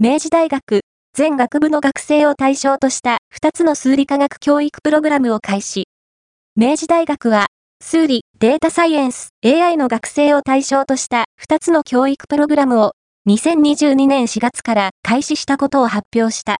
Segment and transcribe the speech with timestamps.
[0.00, 5.88] 明治大学全学部の学生を対象とした2つの数理科学教育プログラムを開始。
[6.54, 7.46] 明治大学は、
[7.82, 12.92] 数理、データサイエンス、AI の学生を対象とした2つの教育プログラムを
[13.28, 16.56] 2022年4月から開始したことを発表した。